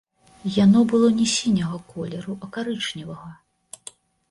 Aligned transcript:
Яно 0.53 0.79
было 0.93 1.09
не 1.19 1.27
сіняга 1.33 1.77
колеру, 1.93 2.37
а 2.47 2.51
карычневага. 2.57 3.31